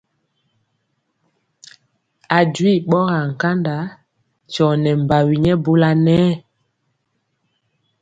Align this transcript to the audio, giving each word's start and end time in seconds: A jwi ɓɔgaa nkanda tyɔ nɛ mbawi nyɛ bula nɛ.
A 2.37 2.39
jwi 2.53 2.73
ɓɔgaa 2.89 3.23
nkanda 3.31 3.75
tyɔ 4.51 4.67
nɛ 4.83 4.91
mbawi 5.01 5.33
nyɛ 5.43 5.53
bula 5.63 5.89
nɛ. 6.05 6.17